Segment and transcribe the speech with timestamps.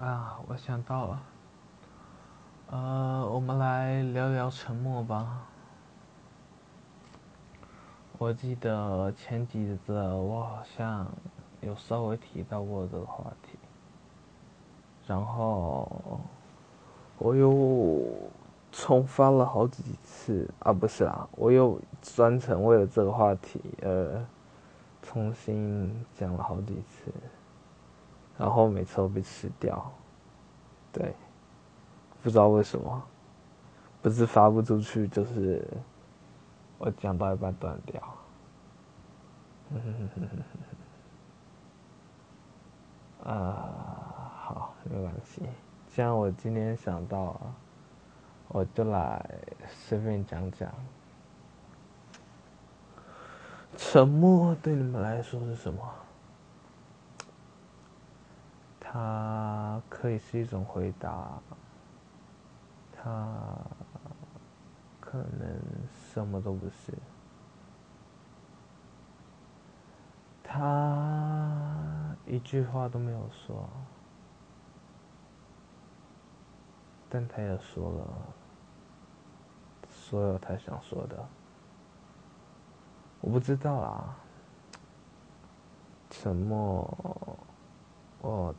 [0.00, 1.22] 啊，我想到了，
[2.70, 5.44] 呃，我们来聊聊沉默吧。
[8.16, 11.04] 我记得前几次我好像
[11.62, 13.58] 有稍微提到过这个话题，
[15.04, 15.90] 然后
[17.18, 18.00] 我又
[18.70, 24.24] 重发了好几次啊，不是啦，我又专程为了这个话题呃
[25.02, 27.12] 重新讲了好几次。
[28.38, 29.92] 然后每次都被吃掉，
[30.92, 31.12] 对，
[32.22, 33.02] 不知道为什么，
[34.00, 35.66] 不是发不出去，就是
[36.78, 38.00] 我讲到一半断掉。
[43.24, 45.42] 啊，好，没关系。
[45.88, 47.38] 既然我今天想到，
[48.46, 49.28] 我就来
[49.68, 50.72] 随便讲讲，
[53.76, 55.80] 沉默对你们来说是什么？
[58.90, 61.38] 它可以是一种回答，
[62.90, 63.36] 它
[64.98, 65.60] 可能
[65.92, 66.94] 什么都不是，
[70.42, 73.68] 他一句话都没有说，
[77.10, 78.06] 但他也说了
[79.90, 81.28] 所有他想说的，
[83.20, 84.16] 我不知道啊，
[86.08, 87.38] 沉默，
[88.22, 88.54] 我。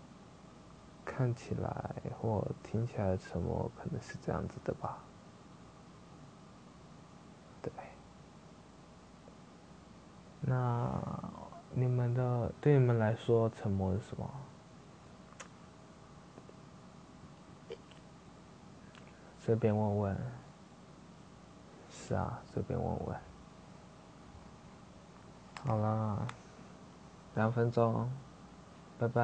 [1.20, 5.00] 看起来或听起来的沉默可能是这样子的吧，
[7.62, 7.70] 对。
[10.40, 10.90] 那
[11.74, 14.30] 你们的对你们来说，沉默是什么？
[19.38, 20.18] 随便问问。
[21.90, 23.20] 是啊，随便问问。
[25.66, 26.26] 好啦，
[27.36, 28.10] 两分钟，
[28.98, 29.20] 拜拜。